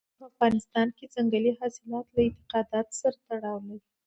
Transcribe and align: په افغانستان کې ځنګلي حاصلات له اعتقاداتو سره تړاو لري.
په 0.17 0.23
افغانستان 0.31 0.87
کې 0.97 1.11
ځنګلي 1.15 1.51
حاصلات 1.59 2.05
له 2.15 2.21
اعتقاداتو 2.27 2.93
سره 3.01 3.17
تړاو 3.27 3.57
لري. 3.67 3.81